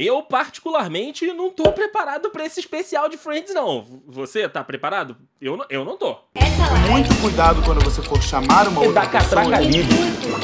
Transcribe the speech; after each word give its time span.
Eu, 0.00 0.22
particularmente, 0.22 1.26
não 1.32 1.50
tô 1.50 1.72
preparado 1.72 2.30
para 2.30 2.46
esse 2.46 2.60
especial 2.60 3.08
de 3.08 3.16
Friends, 3.16 3.52
não. 3.52 3.84
Você 4.06 4.48
tá 4.48 4.62
preparado? 4.62 5.16
Eu, 5.40 5.56
não, 5.56 5.66
eu 5.68 5.84
não 5.84 5.96
tô. 5.96 6.16
Essa 6.36 6.70
live 6.70 6.88
Muito 6.88 7.20
cuidado 7.20 7.60
quando 7.64 7.82
você 7.82 8.00
for 8.00 8.22
chamar 8.22 8.68
uma 8.68 8.84
E 8.84 8.86
outra 8.86 9.02
da 9.02 9.08
catraca 9.08 9.48
pessoa. 9.56 9.60
livre. 9.60 9.96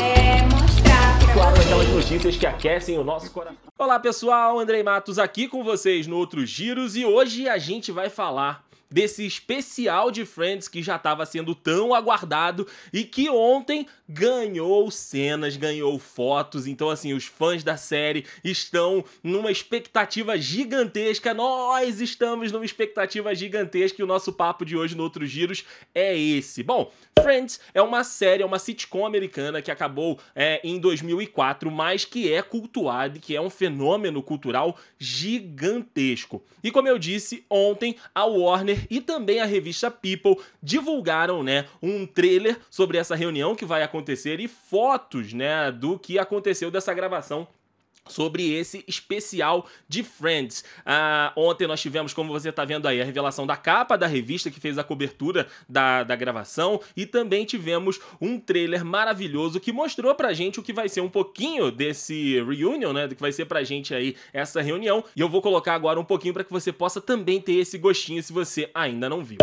é 0.02 0.42
mostrar 0.42 1.18
pra 1.20 1.32
Claro, 1.32 1.60
aquelas 1.60 1.88
notícias 1.88 2.36
que 2.36 2.44
aquecem 2.44 2.98
o 2.98 3.04
nosso 3.04 3.30
coração. 3.30 3.56
Olá, 3.78 4.00
pessoal. 4.00 4.58
Andrei 4.58 4.82
Matos 4.82 5.20
aqui 5.20 5.46
com 5.46 5.62
vocês 5.62 6.08
no 6.08 6.16
Outros 6.16 6.50
Giros 6.50 6.96
e 6.96 7.04
hoje 7.06 7.48
a 7.48 7.56
gente 7.56 7.92
vai 7.92 8.10
falar 8.10 8.64
desse 8.94 9.26
especial 9.26 10.12
de 10.12 10.24
Friends 10.24 10.68
que 10.68 10.80
já 10.80 10.94
estava 10.94 11.26
sendo 11.26 11.52
tão 11.52 11.92
aguardado 11.92 12.64
e 12.92 13.02
que 13.02 13.28
ontem 13.28 13.88
ganhou 14.08 14.88
cenas, 14.88 15.56
ganhou 15.56 15.98
fotos. 15.98 16.68
Então, 16.68 16.88
assim, 16.88 17.12
os 17.12 17.24
fãs 17.24 17.64
da 17.64 17.76
série 17.76 18.24
estão 18.44 19.04
numa 19.20 19.50
expectativa 19.50 20.38
gigantesca. 20.38 21.34
Nós 21.34 22.00
estamos 22.00 22.52
numa 22.52 22.64
expectativa 22.64 23.34
gigantesca 23.34 24.00
e 24.00 24.04
o 24.04 24.06
nosso 24.06 24.32
papo 24.32 24.64
de 24.64 24.76
hoje 24.76 24.94
no 24.94 25.02
Outros 25.02 25.28
Giros 25.28 25.64
é 25.92 26.16
esse. 26.16 26.62
Bom, 26.62 26.92
Friends 27.20 27.58
é 27.72 27.82
uma 27.82 28.04
série, 28.04 28.44
é 28.44 28.46
uma 28.46 28.60
sitcom 28.60 29.04
americana 29.04 29.60
que 29.60 29.70
acabou 29.72 30.20
é, 30.36 30.60
em 30.62 30.78
2004, 30.78 31.68
mas 31.68 32.04
que 32.04 32.32
é 32.32 32.42
cultuada, 32.42 33.16
e 33.16 33.20
que 33.20 33.34
é 33.34 33.40
um 33.40 33.50
fenômeno 33.50 34.22
cultural 34.22 34.76
gigantesco. 34.98 36.44
E 36.62 36.70
como 36.70 36.86
eu 36.86 36.98
disse, 36.98 37.44
ontem 37.50 37.96
a 38.14 38.24
Warner 38.24 38.83
e 38.90 39.00
também 39.00 39.40
a 39.40 39.44
revista 39.44 39.90
People 39.90 40.36
divulgaram, 40.62 41.42
né, 41.42 41.66
um 41.82 42.06
trailer 42.06 42.58
sobre 42.70 42.98
essa 42.98 43.14
reunião 43.14 43.54
que 43.54 43.64
vai 43.64 43.82
acontecer 43.82 44.40
e 44.40 44.48
fotos, 44.48 45.32
né, 45.32 45.70
do 45.70 45.98
que 45.98 46.18
aconteceu 46.18 46.70
dessa 46.70 46.92
gravação 46.94 47.46
sobre 48.06 48.52
esse 48.52 48.84
especial 48.86 49.66
de 49.88 50.02
Friends. 50.02 50.64
Ah, 50.84 51.32
ontem 51.36 51.66
nós 51.66 51.80
tivemos, 51.80 52.12
como 52.12 52.32
você 52.32 52.50
está 52.50 52.64
vendo 52.64 52.86
aí, 52.86 53.00
a 53.00 53.04
revelação 53.04 53.46
da 53.46 53.56
capa 53.56 53.96
da 53.96 54.06
revista 54.06 54.50
que 54.50 54.60
fez 54.60 54.78
a 54.78 54.84
cobertura 54.84 55.46
da, 55.68 56.02
da 56.02 56.16
gravação 56.16 56.80
e 56.96 57.06
também 57.06 57.44
tivemos 57.44 57.98
um 58.20 58.38
trailer 58.38 58.84
maravilhoso 58.84 59.60
que 59.60 59.72
mostrou 59.72 60.14
pra 60.14 60.32
gente 60.32 60.60
o 60.60 60.62
que 60.62 60.72
vai 60.72 60.88
ser 60.88 61.00
um 61.00 61.08
pouquinho 61.08 61.70
desse 61.70 62.42
reunion, 62.42 62.92
né, 62.92 63.08
do 63.08 63.14
que 63.14 63.20
vai 63.20 63.32
ser 63.32 63.46
pra 63.46 63.64
gente 63.64 63.94
aí 63.94 64.16
essa 64.32 64.60
reunião. 64.60 65.04
E 65.16 65.20
eu 65.20 65.28
vou 65.28 65.40
colocar 65.40 65.74
agora 65.74 65.98
um 65.98 66.04
pouquinho 66.04 66.34
para 66.34 66.44
que 66.44 66.52
você 66.52 66.72
possa 66.72 67.00
também 67.00 67.40
ter 67.40 67.54
esse 67.54 67.78
gostinho 67.78 68.22
se 68.22 68.32
você 68.32 68.70
ainda 68.74 69.08
não 69.08 69.24
viu. 69.24 69.38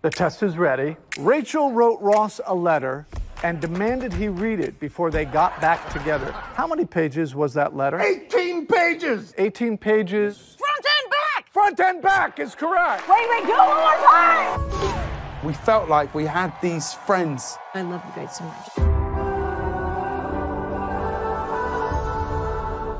The 0.00 0.10
test 0.10 0.42
is 0.42 0.54
ready. 0.54 0.96
Rachel 1.18 1.70
wrote 1.70 2.00
Ross 2.00 2.40
a 2.44 2.54
letter 2.54 3.04
and 3.42 3.60
demanded 3.60 4.12
he 4.12 4.28
read 4.28 4.60
it 4.60 4.78
before 4.80 5.10
they 5.10 5.24
got 5.24 5.60
back 5.60 5.92
together. 5.92 6.32
How 6.32 6.66
many 6.66 6.84
pages 6.84 7.34
was 7.34 7.54
that 7.54 7.76
letter? 7.76 8.00
18 8.00 8.66
pages! 8.66 9.34
18 9.38 9.78
pages. 9.78 10.56
Front 10.58 10.86
and 11.02 11.10
back! 11.10 11.52
Front 11.52 11.80
and 11.80 12.02
back 12.02 12.38
is 12.38 12.54
correct. 12.54 13.08
Wait, 13.08 13.28
wait, 13.30 13.46
do 13.46 13.52
it 13.52 13.58
one 13.58 13.76
more 13.76 13.96
time! 14.06 15.44
We 15.44 15.52
felt 15.52 15.88
like 15.88 16.14
we 16.14 16.24
had 16.24 16.52
these 16.60 16.92
friends. 16.92 17.56
I 17.74 17.82
love 17.82 18.02
you 18.04 18.22
guys 18.22 18.36
so 18.36 18.44
much. 18.44 18.87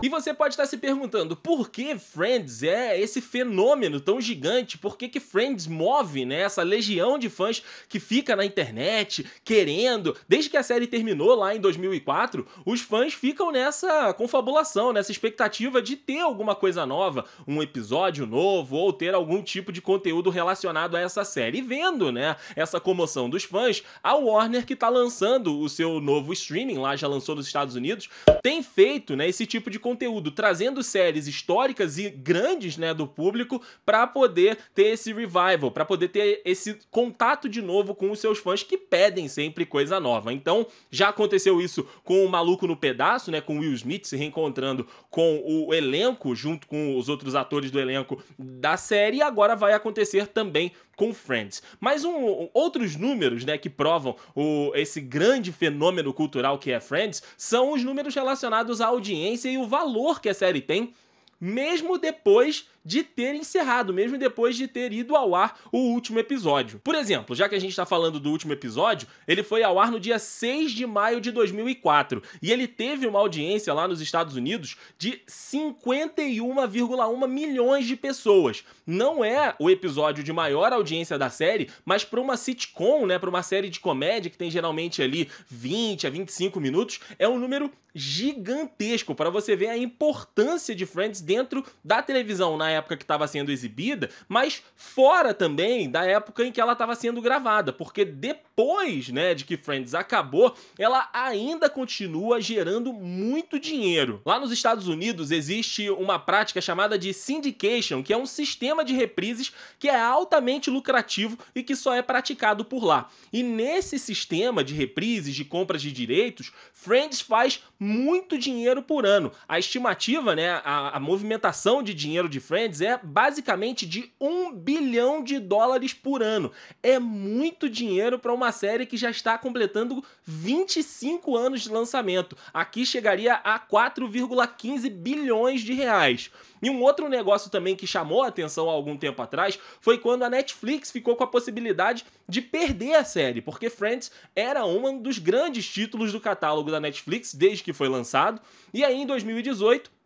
E 0.00 0.08
você 0.08 0.32
pode 0.32 0.52
estar 0.52 0.64
se 0.64 0.76
perguntando 0.76 1.34
por 1.34 1.70
que 1.70 1.98
Friends 1.98 2.62
é 2.62 3.00
esse 3.00 3.20
fenômeno 3.20 4.00
tão 4.00 4.20
gigante? 4.20 4.78
Por 4.78 4.96
que, 4.96 5.08
que 5.08 5.18
Friends 5.18 5.66
move 5.66 6.24
né, 6.24 6.42
essa 6.42 6.62
legião 6.62 7.18
de 7.18 7.28
fãs 7.28 7.64
que 7.88 7.98
fica 7.98 8.36
na 8.36 8.44
internet 8.44 9.26
querendo? 9.44 10.16
Desde 10.28 10.48
que 10.48 10.56
a 10.56 10.62
série 10.62 10.86
terminou 10.86 11.34
lá 11.34 11.52
em 11.52 11.60
2004, 11.60 12.46
os 12.64 12.80
fãs 12.80 13.12
ficam 13.12 13.50
nessa 13.50 14.14
confabulação, 14.14 14.92
nessa 14.92 15.10
expectativa 15.10 15.82
de 15.82 15.96
ter 15.96 16.20
alguma 16.20 16.54
coisa 16.54 16.86
nova, 16.86 17.24
um 17.44 17.60
episódio 17.60 18.24
novo 18.24 18.76
ou 18.76 18.92
ter 18.92 19.14
algum 19.14 19.42
tipo 19.42 19.72
de 19.72 19.82
conteúdo 19.82 20.30
relacionado 20.30 20.96
a 20.96 21.00
essa 21.00 21.24
série. 21.24 21.58
E 21.58 21.62
vendo 21.62 22.12
né, 22.12 22.36
essa 22.54 22.78
comoção 22.78 23.28
dos 23.28 23.42
fãs, 23.42 23.82
a 24.00 24.14
Warner, 24.14 24.64
que 24.64 24.74
está 24.74 24.88
lançando 24.88 25.58
o 25.58 25.68
seu 25.68 25.98
novo 25.98 26.32
streaming, 26.32 26.78
lá 26.78 26.94
já 26.94 27.08
lançou 27.08 27.34
nos 27.34 27.48
Estados 27.48 27.74
Unidos, 27.74 28.08
tem 28.44 28.62
feito 28.62 29.16
né, 29.16 29.28
esse 29.28 29.44
tipo 29.44 29.68
de 29.68 29.87
conteúdo, 29.88 30.30
trazendo 30.30 30.82
séries 30.82 31.26
históricas 31.26 31.96
e 31.96 32.10
grandes 32.10 32.76
né, 32.76 32.92
do 32.92 33.06
público 33.06 33.62
para 33.86 34.06
poder 34.06 34.58
ter 34.74 34.88
esse 34.88 35.14
revival, 35.14 35.70
para 35.70 35.86
poder 35.86 36.08
ter 36.08 36.42
esse 36.44 36.78
contato 36.90 37.48
de 37.48 37.62
novo 37.62 37.94
com 37.94 38.10
os 38.10 38.18
seus 38.18 38.38
fãs 38.38 38.62
que 38.62 38.76
pedem 38.76 39.28
sempre 39.28 39.64
coisa 39.64 39.98
nova. 39.98 40.30
Então, 40.30 40.66
já 40.90 41.08
aconteceu 41.08 41.58
isso 41.58 41.86
com 42.04 42.22
o 42.22 42.28
Maluco 42.28 42.66
no 42.66 42.76
Pedaço, 42.76 43.30
né, 43.30 43.40
com 43.40 43.60
Will 43.60 43.72
Smith 43.72 44.04
se 44.04 44.16
reencontrando 44.16 44.86
com 45.08 45.42
o 45.42 45.72
elenco, 45.72 46.34
junto 46.34 46.66
com 46.66 46.98
os 46.98 47.08
outros 47.08 47.34
atores 47.34 47.70
do 47.70 47.80
elenco 47.80 48.22
da 48.38 48.76
série, 48.76 49.18
e 49.18 49.22
agora 49.22 49.56
vai 49.56 49.72
acontecer 49.72 50.26
também 50.26 50.70
com 50.98 51.14
Friends. 51.14 51.62
Mas 51.80 52.04
um, 52.04 52.48
outros 52.52 52.96
números, 52.96 53.44
né, 53.44 53.56
que 53.56 53.70
provam 53.70 54.16
o, 54.34 54.72
esse 54.74 55.00
grande 55.00 55.52
fenômeno 55.52 56.12
cultural 56.12 56.58
que 56.58 56.72
é 56.72 56.80
Friends, 56.80 57.22
são 57.36 57.72
os 57.72 57.84
números 57.84 58.14
relacionados 58.14 58.80
à 58.80 58.88
audiência 58.88 59.48
e 59.48 59.56
o 59.56 59.66
valor 59.66 60.20
que 60.20 60.28
a 60.28 60.34
série 60.34 60.60
tem, 60.60 60.92
mesmo 61.40 61.96
depois 61.98 62.68
de 62.88 63.02
ter 63.02 63.34
encerrado, 63.34 63.92
mesmo 63.92 64.16
depois 64.16 64.56
de 64.56 64.66
ter 64.66 64.94
ido 64.94 65.14
ao 65.14 65.34
ar 65.34 65.60
o 65.70 65.76
último 65.76 66.18
episódio. 66.18 66.80
Por 66.82 66.94
exemplo, 66.94 67.36
já 67.36 67.46
que 67.46 67.54
a 67.54 67.58
gente 67.58 67.68
está 67.70 67.84
falando 67.84 68.18
do 68.18 68.30
último 68.30 68.54
episódio, 68.54 69.06
ele 69.26 69.42
foi 69.42 69.62
ao 69.62 69.78
ar 69.78 69.92
no 69.92 70.00
dia 70.00 70.18
6 70.18 70.72
de 70.72 70.86
maio 70.86 71.20
de 71.20 71.30
2004 71.30 72.22
e 72.40 72.50
ele 72.50 72.66
teve 72.66 73.06
uma 73.06 73.18
audiência 73.18 73.74
lá 73.74 73.86
nos 73.86 74.00
Estados 74.00 74.36
Unidos 74.36 74.78
de 74.96 75.20
51,1 75.28 77.28
milhões 77.28 77.86
de 77.86 77.94
pessoas. 77.94 78.64
Não 78.86 79.22
é 79.22 79.54
o 79.58 79.68
episódio 79.68 80.24
de 80.24 80.32
maior 80.32 80.72
audiência 80.72 81.18
da 81.18 81.28
série, 81.28 81.68
mas 81.84 82.04
para 82.04 82.22
uma 82.22 82.38
sitcom, 82.38 83.04
né, 83.04 83.18
para 83.18 83.28
uma 83.28 83.42
série 83.42 83.68
de 83.68 83.80
comédia 83.80 84.30
que 84.30 84.38
tem 84.38 84.50
geralmente 84.50 85.02
ali 85.02 85.28
20 85.50 86.06
a 86.06 86.10
25 86.10 86.58
minutos, 86.58 87.00
é 87.18 87.28
um 87.28 87.38
número 87.38 87.70
gigantesco 87.94 89.14
para 89.14 89.28
você 89.28 89.54
ver 89.56 89.68
a 89.68 89.76
importância 89.76 90.74
de 90.74 90.86
Friends 90.86 91.20
dentro 91.20 91.62
da 91.84 92.02
televisão 92.02 92.56
na 92.56 92.77
época 92.78 92.96
que 92.96 93.04
estava 93.04 93.28
sendo 93.28 93.52
exibida, 93.52 94.10
mas 94.28 94.62
fora 94.74 95.34
também 95.34 95.90
da 95.90 96.04
época 96.04 96.44
em 96.44 96.50
que 96.52 96.60
ela 96.60 96.72
estava 96.72 96.94
sendo 96.94 97.20
gravada, 97.20 97.72
porque 97.72 98.04
depois, 98.04 99.08
né, 99.08 99.34
de 99.34 99.44
que 99.44 99.56
Friends 99.56 99.94
acabou, 99.94 100.54
ela 100.78 101.08
ainda 101.12 101.68
continua 101.68 102.40
gerando 102.40 102.92
muito 102.92 103.58
dinheiro. 103.58 104.22
Lá 104.24 104.40
nos 104.40 104.50
Estados 104.50 104.88
Unidos 104.88 105.30
existe 105.30 105.90
uma 105.90 106.18
prática 106.18 106.60
chamada 106.60 106.98
de 106.98 107.12
syndication, 107.12 108.02
que 108.02 108.12
é 108.12 108.16
um 108.16 108.26
sistema 108.26 108.84
de 108.84 108.94
reprises 108.94 109.52
que 109.78 109.88
é 109.88 110.00
altamente 110.00 110.70
lucrativo 110.70 111.38
e 111.54 111.62
que 111.62 111.76
só 111.76 111.94
é 111.94 112.02
praticado 112.02 112.64
por 112.64 112.84
lá. 112.84 113.08
E 113.32 113.42
nesse 113.42 113.98
sistema 113.98 114.64
de 114.64 114.74
reprises, 114.74 115.34
de 115.34 115.44
compras 115.44 115.82
de 115.82 115.92
direitos, 115.92 116.52
Friends 116.72 117.20
faz 117.20 117.62
muito 117.78 118.38
dinheiro 118.38 118.82
por 118.82 119.04
ano. 119.04 119.32
A 119.48 119.58
estimativa, 119.58 120.34
né, 120.34 120.60
a, 120.64 120.96
a 120.96 121.00
movimentação 121.00 121.82
de 121.82 121.94
dinheiro 121.94 122.28
de 122.28 122.40
Friends 122.40 122.57
é 122.58 122.98
basicamente 123.02 123.86
de 123.86 124.12
um 124.20 124.52
bilhão 124.52 125.22
de 125.22 125.38
dólares 125.38 125.94
por 125.94 126.22
ano. 126.22 126.50
É 126.82 126.98
muito 126.98 127.68
dinheiro 127.68 128.18
para 128.18 128.32
uma 128.32 128.50
série 128.52 128.86
que 128.86 128.96
já 128.96 129.10
está 129.10 129.38
completando 129.38 130.04
25 130.24 131.36
anos 131.36 131.62
de 131.62 131.70
lançamento. 131.70 132.36
Aqui 132.52 132.84
chegaria 132.84 133.34
a 133.34 133.58
4,15 133.58 134.90
bilhões 134.90 135.60
de 135.60 135.72
reais. 135.72 136.30
E 136.60 136.68
um 136.68 136.82
outro 136.82 137.08
negócio 137.08 137.50
também 137.50 137.76
que 137.76 137.86
chamou 137.86 138.22
a 138.22 138.28
atenção 138.28 138.68
há 138.68 138.72
algum 138.72 138.96
tempo 138.96 139.22
atrás 139.22 139.58
foi 139.80 139.98
quando 139.98 140.24
a 140.24 140.30
Netflix 140.30 140.90
ficou 140.90 141.14
com 141.16 141.24
a 141.24 141.28
possibilidade 141.28 142.04
de 142.28 142.42
perder 142.42 142.94
a 142.94 143.04
série, 143.04 143.40
porque 143.40 143.70
Friends 143.70 144.10
era 144.34 144.64
um 144.64 145.00
dos 145.00 145.18
grandes 145.18 145.66
títulos 145.68 146.12
do 146.12 146.20
catálogo 146.20 146.70
da 146.70 146.80
Netflix 146.80 147.34
desde 147.34 147.62
que 147.62 147.72
foi 147.72 147.88
lançado. 147.88 148.40
E 148.74 148.84
aí 148.84 148.96
em 148.96 149.06
2018 149.06 149.97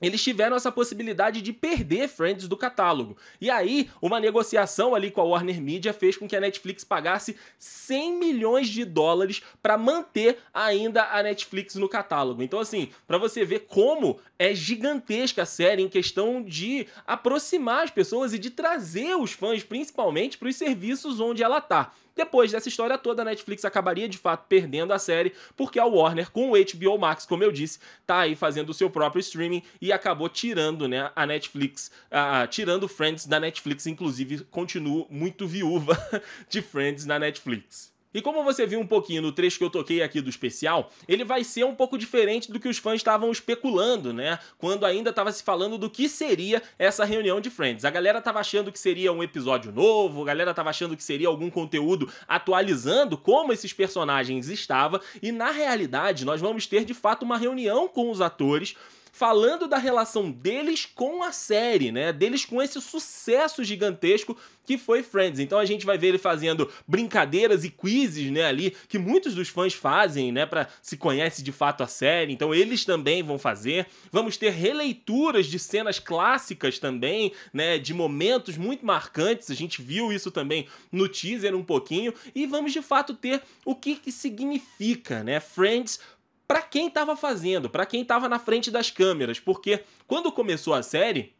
eles 0.00 0.22
tiveram 0.22 0.56
essa 0.56 0.70
possibilidade 0.70 1.40
de 1.40 1.52
perder 1.52 2.08
Friends 2.08 2.46
do 2.46 2.56
catálogo. 2.56 3.16
E 3.40 3.50
aí, 3.50 3.90
uma 4.00 4.20
negociação 4.20 4.94
ali 4.94 5.10
com 5.10 5.20
a 5.20 5.24
Warner 5.24 5.60
Media 5.60 5.92
fez 5.92 6.16
com 6.16 6.28
que 6.28 6.36
a 6.36 6.40
Netflix 6.40 6.84
pagasse 6.84 7.36
100 7.58 8.18
milhões 8.18 8.68
de 8.68 8.84
dólares 8.84 9.42
para 9.62 9.78
manter 9.78 10.38
ainda 10.52 11.04
a 11.04 11.22
Netflix 11.22 11.76
no 11.76 11.88
catálogo. 11.88 12.42
Então, 12.42 12.60
assim, 12.60 12.90
para 13.06 13.16
você 13.16 13.44
ver 13.44 13.60
como 13.60 14.18
é 14.38 14.54
gigantesca 14.54 15.42
a 15.42 15.46
série 15.46 15.82
em 15.82 15.88
questão 15.88 16.42
de 16.42 16.86
aproximar 17.06 17.84
as 17.84 17.90
pessoas 17.90 18.34
e 18.34 18.38
de 18.38 18.50
trazer 18.50 19.16
os 19.16 19.32
fãs, 19.32 19.64
principalmente, 19.64 20.36
para 20.36 20.48
os 20.48 20.56
serviços 20.56 21.20
onde 21.20 21.42
ela 21.42 21.60
tá. 21.60 21.92
Depois 22.16 22.50
dessa 22.50 22.68
história 22.68 22.96
toda, 22.96 23.20
a 23.20 23.24
Netflix 23.26 23.64
acabaria 23.64 24.08
de 24.08 24.16
fato 24.16 24.46
perdendo 24.48 24.92
a 24.92 24.98
série, 24.98 25.34
porque 25.54 25.78
a 25.78 25.84
Warner, 25.84 26.30
com 26.30 26.50
o 26.50 26.54
HBO 26.56 26.98
Max, 26.98 27.26
como 27.26 27.44
eu 27.44 27.52
disse, 27.52 27.78
tá 28.06 28.20
aí 28.20 28.34
fazendo 28.34 28.70
o 28.70 28.74
seu 28.74 28.88
próprio 28.88 29.20
streaming 29.20 29.62
e 29.80 29.92
acabou 29.92 30.28
tirando, 30.28 30.88
né, 30.88 31.10
a 31.14 31.26
Netflix, 31.26 31.90
ah, 32.10 32.46
tirando 32.46 32.88
Friends 32.88 33.26
da 33.26 33.38
Netflix, 33.38 33.86
inclusive 33.86 34.44
continuo 34.44 35.06
muito 35.10 35.46
viúva 35.46 35.96
de 36.48 36.62
Friends 36.62 37.04
na 37.04 37.18
Netflix. 37.18 37.95
E 38.16 38.22
como 38.22 38.42
você 38.42 38.66
viu 38.66 38.80
um 38.80 38.86
pouquinho 38.86 39.20
no 39.20 39.30
trecho 39.30 39.58
que 39.58 39.64
eu 39.64 39.68
toquei 39.68 40.02
aqui 40.02 40.22
do 40.22 40.30
especial, 40.30 40.90
ele 41.06 41.22
vai 41.22 41.44
ser 41.44 41.64
um 41.64 41.74
pouco 41.74 41.98
diferente 41.98 42.50
do 42.50 42.58
que 42.58 42.66
os 42.66 42.78
fãs 42.78 42.94
estavam 42.94 43.30
especulando, 43.30 44.10
né? 44.10 44.38
Quando 44.56 44.86
ainda 44.86 45.10
estava 45.10 45.30
se 45.30 45.42
falando 45.42 45.76
do 45.76 45.90
que 45.90 46.08
seria 46.08 46.62
essa 46.78 47.04
reunião 47.04 47.42
de 47.42 47.50
Friends. 47.50 47.84
A 47.84 47.90
galera 47.90 48.22
tava 48.22 48.40
achando 48.40 48.72
que 48.72 48.78
seria 48.78 49.12
um 49.12 49.22
episódio 49.22 49.70
novo, 49.70 50.22
a 50.22 50.24
galera 50.24 50.54
tava 50.54 50.70
achando 50.70 50.96
que 50.96 51.04
seria 51.04 51.28
algum 51.28 51.50
conteúdo 51.50 52.10
atualizando 52.26 53.18
como 53.18 53.52
esses 53.52 53.74
personagens 53.74 54.48
estavam, 54.48 54.98
e 55.22 55.30
na 55.30 55.50
realidade 55.50 56.24
nós 56.24 56.40
vamos 56.40 56.66
ter 56.66 56.86
de 56.86 56.94
fato 56.94 57.22
uma 57.22 57.36
reunião 57.36 57.86
com 57.86 58.10
os 58.10 58.22
atores 58.22 58.76
falando 59.16 59.66
da 59.66 59.78
relação 59.78 60.30
deles 60.30 60.84
com 60.84 61.22
a 61.22 61.32
série, 61.32 61.90
né? 61.90 62.12
Deles 62.12 62.44
com 62.44 62.60
esse 62.60 62.78
sucesso 62.82 63.64
gigantesco 63.64 64.36
que 64.66 64.76
foi 64.76 65.02
Friends. 65.02 65.38
Então 65.38 65.58
a 65.58 65.64
gente 65.64 65.86
vai 65.86 65.96
ver 65.96 66.08
ele 66.08 66.18
fazendo 66.18 66.70
brincadeiras 66.86 67.64
e 67.64 67.70
quizzes, 67.70 68.30
né, 68.30 68.44
ali, 68.44 68.76
que 68.88 68.98
muitos 68.98 69.34
dos 69.34 69.48
fãs 69.48 69.72
fazem, 69.72 70.32
né, 70.32 70.44
para 70.44 70.68
se 70.82 70.96
conhece 70.96 71.42
de 71.42 71.52
fato 71.52 71.82
a 71.82 71.86
série. 71.86 72.32
Então 72.32 72.52
eles 72.52 72.84
também 72.84 73.22
vão 73.22 73.38
fazer. 73.38 73.86
Vamos 74.10 74.36
ter 74.36 74.50
releituras 74.50 75.46
de 75.46 75.58
cenas 75.58 75.98
clássicas 75.98 76.78
também, 76.78 77.32
né, 77.52 77.78
de 77.78 77.94
momentos 77.94 78.58
muito 78.58 78.84
marcantes. 78.84 79.50
A 79.50 79.54
gente 79.54 79.80
viu 79.80 80.12
isso 80.12 80.30
também 80.30 80.66
no 80.90 81.08
teaser 81.08 81.54
um 81.54 81.64
pouquinho 81.64 82.12
e 82.34 82.44
vamos 82.44 82.72
de 82.72 82.82
fato 82.82 83.14
ter 83.14 83.40
o 83.64 83.74
que 83.74 83.94
que 83.94 84.12
significa, 84.12 85.22
né, 85.22 85.38
Friends 85.40 86.00
para 86.46 86.62
quem 86.62 86.88
estava 86.88 87.16
fazendo, 87.16 87.68
para 87.68 87.86
quem 87.86 88.02
estava 88.02 88.28
na 88.28 88.38
frente 88.38 88.70
das 88.70 88.90
câmeras, 88.90 89.40
porque 89.40 89.82
quando 90.06 90.32
começou 90.32 90.74
a 90.74 90.82
série, 90.82 91.34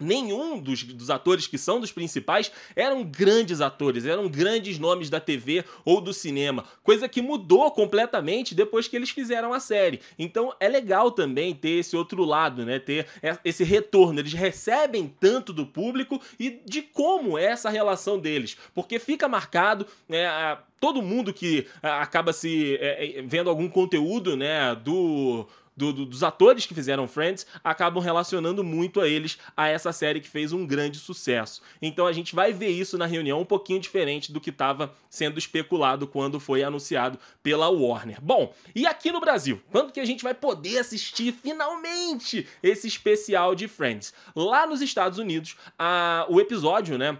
nenhum 0.00 0.58
dos, 0.58 0.82
dos, 0.82 1.10
atores 1.10 1.46
que 1.46 1.58
são 1.58 1.80
dos 1.80 1.92
principais 1.92 2.50
eram 2.74 3.04
grandes 3.04 3.60
atores, 3.60 4.04
eram 4.04 4.28
grandes 4.28 4.78
nomes 4.78 5.10
da 5.10 5.20
TV 5.20 5.64
ou 5.84 6.00
do 6.00 6.12
cinema, 6.12 6.64
coisa 6.82 7.08
que 7.08 7.22
mudou 7.22 7.70
completamente 7.70 8.54
depois 8.54 8.88
que 8.88 8.96
eles 8.96 9.10
fizeram 9.10 9.52
a 9.52 9.60
série. 9.60 10.00
Então 10.18 10.54
é 10.58 10.68
legal 10.68 11.10
também 11.10 11.54
ter 11.54 11.78
esse 11.78 11.96
outro 11.96 12.24
lado, 12.24 12.64
né? 12.64 12.78
Ter 12.78 13.06
esse 13.44 13.64
retorno. 13.64 14.20
Eles 14.20 14.32
recebem 14.32 15.12
tanto 15.20 15.52
do 15.52 15.66
público 15.66 16.20
e 16.38 16.60
de 16.64 16.82
como 16.82 17.38
é 17.38 17.44
essa 17.44 17.70
relação 17.70 18.18
deles, 18.18 18.56
porque 18.74 18.98
fica 18.98 19.28
marcado, 19.28 19.86
né? 20.08 20.26
Todo 20.80 21.02
mundo 21.02 21.30
que 21.30 21.66
acaba 21.82 22.32
se 22.32 22.76
é, 22.80 23.18
é, 23.18 23.22
vendo 23.22 23.50
algum 23.50 23.68
conteúdo, 23.68 24.34
né, 24.34 24.74
do 24.74 25.46
do, 25.80 25.94
do, 25.94 26.04
dos 26.04 26.22
atores 26.22 26.66
que 26.66 26.74
fizeram 26.74 27.08
Friends 27.08 27.46
acabam 27.64 28.02
relacionando 28.02 28.62
muito 28.62 29.00
a 29.00 29.08
eles 29.08 29.38
a 29.56 29.66
essa 29.66 29.92
série 29.92 30.20
que 30.20 30.28
fez 30.28 30.52
um 30.52 30.66
grande 30.66 30.98
sucesso. 30.98 31.62
Então 31.80 32.06
a 32.06 32.12
gente 32.12 32.34
vai 32.34 32.52
ver 32.52 32.68
isso 32.68 32.98
na 32.98 33.06
reunião 33.06 33.40
um 33.40 33.46
pouquinho 33.46 33.80
diferente 33.80 34.30
do 34.30 34.40
que 34.40 34.50
estava 34.50 34.94
sendo 35.08 35.38
especulado 35.38 36.06
quando 36.06 36.38
foi 36.38 36.62
anunciado 36.62 37.18
pela 37.42 37.70
Warner. 37.70 38.20
Bom, 38.20 38.54
e 38.74 38.86
aqui 38.86 39.10
no 39.10 39.20
Brasil, 39.20 39.58
quando 39.70 39.90
que 39.90 40.00
a 40.00 40.04
gente 40.04 40.22
vai 40.22 40.34
poder 40.34 40.78
assistir 40.78 41.32
finalmente 41.32 42.46
esse 42.62 42.86
especial 42.86 43.54
de 43.54 43.66
Friends? 43.66 44.12
Lá 44.36 44.66
nos 44.66 44.82
Estados 44.82 45.18
Unidos, 45.18 45.56
a, 45.78 46.26
o 46.28 46.38
episódio, 46.38 46.98
né? 46.98 47.16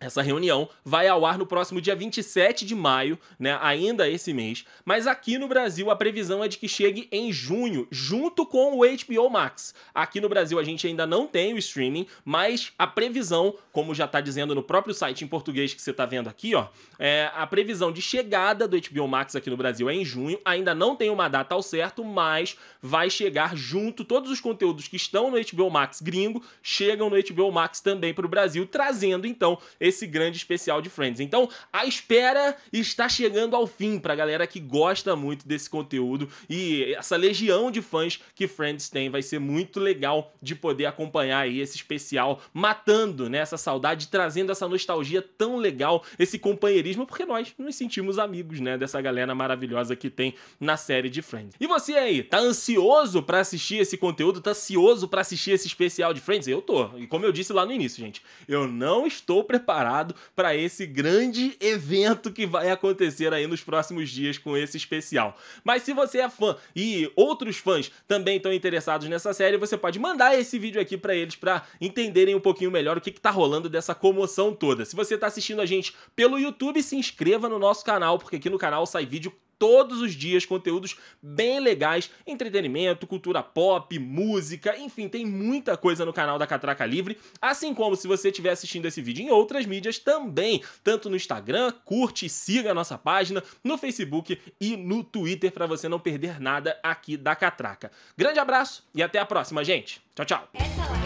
Essa 0.00 0.22
reunião 0.22 0.68
vai 0.84 1.08
ao 1.08 1.26
ar 1.26 1.36
no 1.36 1.46
próximo 1.46 1.80
dia 1.80 1.96
27 1.96 2.64
de 2.64 2.74
maio, 2.74 3.18
né, 3.36 3.58
ainda 3.60 4.08
esse 4.08 4.32
mês, 4.32 4.64
mas 4.84 5.08
aqui 5.08 5.38
no 5.38 5.48
Brasil 5.48 5.90
a 5.90 5.96
previsão 5.96 6.42
é 6.42 6.46
de 6.46 6.56
que 6.56 6.68
chegue 6.68 7.08
em 7.10 7.32
junho, 7.32 7.88
junto 7.90 8.46
com 8.46 8.78
o 8.78 8.82
HBO 8.82 9.28
Max. 9.28 9.74
Aqui 9.92 10.20
no 10.20 10.28
Brasil 10.28 10.56
a 10.58 10.62
gente 10.62 10.86
ainda 10.86 11.04
não 11.04 11.26
tem 11.26 11.52
o 11.52 11.58
streaming, 11.58 12.06
mas 12.24 12.72
a 12.78 12.86
previsão, 12.86 13.56
como 13.72 13.92
já 13.92 14.04
está 14.04 14.20
dizendo 14.20 14.54
no 14.54 14.62
próprio 14.62 14.94
site 14.94 15.24
em 15.24 15.28
português 15.28 15.74
que 15.74 15.82
você 15.82 15.90
está 15.90 16.06
vendo 16.06 16.28
aqui, 16.28 16.54
ó, 16.54 16.68
é 16.96 17.30
a 17.34 17.46
previsão 17.46 17.90
de 17.90 18.00
chegada 18.00 18.68
do 18.68 18.80
HBO 18.80 19.08
Max 19.08 19.34
aqui 19.34 19.50
no 19.50 19.56
Brasil 19.56 19.90
é 19.90 19.94
em 19.94 20.04
junho. 20.04 20.38
Ainda 20.44 20.74
não 20.74 20.94
tem 20.94 21.10
uma 21.10 21.28
data 21.28 21.56
ao 21.56 21.62
certo, 21.62 22.04
mas 22.04 22.56
vai 22.80 23.10
chegar 23.10 23.56
junto 23.56 24.04
todos 24.04 24.30
os 24.30 24.40
conteúdos 24.40 24.86
que 24.86 24.96
estão 24.96 25.30
no 25.30 25.38
HBO 25.38 25.70
Max 25.70 26.00
gringo 26.00 26.42
chegam 26.62 27.10
no 27.10 27.16
HBO 27.16 27.50
Max 27.50 27.80
também 27.80 28.14
para 28.14 28.26
o 28.26 28.28
Brasil, 28.28 28.66
trazendo 28.66 29.26
então 29.26 29.58
esse 29.88 30.06
grande 30.06 30.36
especial 30.36 30.80
de 30.80 30.88
Friends. 30.88 31.20
Então, 31.20 31.48
a 31.72 31.86
espera 31.86 32.56
está 32.72 33.08
chegando 33.08 33.56
ao 33.56 33.66
fim 33.66 33.98
pra 33.98 34.14
galera 34.14 34.46
que 34.46 34.60
gosta 34.60 35.16
muito 35.16 35.46
desse 35.46 35.68
conteúdo 35.68 36.28
e 36.48 36.94
essa 36.94 37.16
legião 37.16 37.70
de 37.70 37.82
fãs 37.82 38.20
que 38.34 38.46
Friends 38.46 38.88
tem 38.88 39.10
vai 39.10 39.22
ser 39.22 39.38
muito 39.38 39.80
legal 39.80 40.32
de 40.40 40.54
poder 40.54 40.86
acompanhar 40.86 41.40
aí 41.40 41.60
esse 41.60 41.76
especial 41.76 42.40
matando 42.52 43.28
né, 43.28 43.38
essa 43.38 43.56
saudade, 43.56 44.08
trazendo 44.08 44.52
essa 44.52 44.68
nostalgia 44.68 45.22
tão 45.22 45.56
legal, 45.56 46.04
esse 46.18 46.38
companheirismo, 46.38 47.06
porque 47.06 47.24
nós 47.24 47.52
nos 47.58 47.74
sentimos 47.74 48.18
amigos, 48.18 48.60
né, 48.60 48.76
dessa 48.76 49.00
galera 49.00 49.34
maravilhosa 49.34 49.96
que 49.96 50.10
tem 50.10 50.34
na 50.60 50.76
série 50.76 51.08
de 51.08 51.22
Friends. 51.22 51.54
E 51.58 51.66
você 51.66 51.94
aí, 51.94 52.22
tá 52.22 52.38
ansioso 52.38 53.22
para 53.22 53.40
assistir 53.40 53.76
esse 53.76 53.96
conteúdo? 53.96 54.40
Tá 54.40 54.50
ansioso 54.50 55.08
para 55.08 55.20
assistir 55.20 55.52
esse 55.52 55.66
especial 55.66 56.12
de 56.12 56.20
Friends? 56.20 56.48
Eu 56.48 56.60
tô. 56.60 56.96
E 56.96 57.06
como 57.06 57.24
eu 57.24 57.32
disse 57.32 57.52
lá 57.52 57.64
no 57.64 57.72
início, 57.72 58.04
gente, 58.04 58.22
eu 58.46 58.66
não 58.66 59.06
estou 59.06 59.44
preparado 59.44 59.77
preparado 59.78 60.14
para 60.34 60.56
esse 60.56 60.86
grande 60.86 61.56
evento 61.60 62.32
que 62.32 62.46
vai 62.46 62.70
acontecer 62.70 63.32
aí 63.32 63.46
nos 63.46 63.62
próximos 63.62 64.10
dias 64.10 64.36
com 64.36 64.56
esse 64.56 64.76
especial. 64.76 65.36
Mas 65.62 65.82
se 65.82 65.92
você 65.92 66.18
é 66.18 66.28
fã 66.28 66.56
e 66.74 67.10
outros 67.14 67.58
fãs 67.58 67.90
também 68.06 68.38
estão 68.38 68.52
interessados 68.52 69.08
nessa 69.08 69.32
série, 69.32 69.56
você 69.56 69.76
pode 69.76 69.98
mandar 69.98 70.36
esse 70.38 70.58
vídeo 70.58 70.80
aqui 70.80 70.96
para 70.96 71.14
eles 71.14 71.36
para 71.36 71.62
entenderem 71.80 72.34
um 72.34 72.40
pouquinho 72.40 72.70
melhor 72.70 72.96
o 72.96 73.00
que, 73.00 73.10
está 73.10 73.30
rolando 73.30 73.68
dessa 73.68 73.94
comoção 73.94 74.54
toda. 74.54 74.84
Se 74.84 74.96
você 74.96 75.14
está 75.14 75.26
assistindo 75.28 75.60
a 75.60 75.66
gente 75.66 75.94
pelo 76.14 76.38
YouTube, 76.38 76.82
se 76.82 76.96
inscreva 76.96 77.48
no 77.48 77.58
nosso 77.58 77.84
canal, 77.84 78.18
porque 78.18 78.36
aqui 78.36 78.50
no 78.50 78.58
canal 78.58 78.86
sai 78.86 79.06
vídeo 79.06 79.32
todos 79.58 80.00
os 80.00 80.14
dias 80.14 80.46
conteúdos 80.46 80.96
bem 81.22 81.60
legais, 81.60 82.10
entretenimento, 82.26 83.06
cultura 83.06 83.42
pop, 83.42 83.98
música, 83.98 84.76
enfim, 84.78 85.08
tem 85.08 85.26
muita 85.26 85.76
coisa 85.76 86.04
no 86.04 86.12
canal 86.12 86.38
da 86.38 86.46
Catraca 86.46 86.86
Livre, 86.86 87.18
assim 87.40 87.74
como 87.74 87.96
se 87.96 88.06
você 88.06 88.28
estiver 88.28 88.50
assistindo 88.50 88.86
esse 88.86 89.02
vídeo 89.02 89.24
em 89.24 89.30
outras 89.30 89.66
mídias 89.66 89.98
também, 89.98 90.62
tanto 90.84 91.10
no 91.10 91.16
Instagram, 91.16 91.72
curte 91.84 92.26
e 92.26 92.28
siga 92.28 92.70
a 92.70 92.74
nossa 92.74 92.96
página, 92.96 93.42
no 93.64 93.76
Facebook 93.76 94.40
e 94.60 94.76
no 94.76 95.02
Twitter 95.02 95.50
para 95.50 95.66
você 95.66 95.88
não 95.88 95.98
perder 95.98 96.40
nada 96.40 96.78
aqui 96.82 97.16
da 97.16 97.34
Catraca. 97.34 97.90
Grande 98.16 98.38
abraço 98.38 98.84
e 98.94 99.02
até 99.02 99.18
a 99.18 99.26
próxima, 99.26 99.64
gente. 99.64 100.00
Tchau, 100.14 100.26
tchau. 100.26 100.48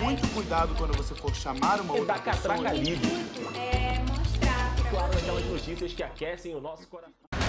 Muito 0.03 0.27
cuidado 0.35 0.75
quando 0.77 0.97
você 0.97 1.15
for 1.15 1.35
chamar 1.35 1.81
uma 1.81 1.95
outra 1.95 2.15
da 2.15 2.21
Catraca 2.21 2.63
pessoa. 2.63 2.83
Livre. 2.83 3.09
É 3.55 3.99
mostrar 4.01 4.75
pra 4.75 4.91
Claro, 4.91 5.19
aquelas 5.19 5.45
notícias 5.47 5.93
que 5.93 6.03
aquecem 6.03 6.55
o 6.55 6.61
nosso 6.61 6.87
coração. 6.89 7.42